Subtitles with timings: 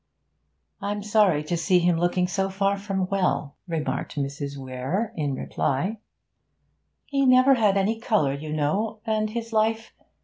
[0.81, 4.57] 'I'm sorry to see him looking so far from well,' remarked Mrs.
[4.57, 5.99] Weare, in reply.
[7.05, 9.93] 'He never had any colour, you know, and his life...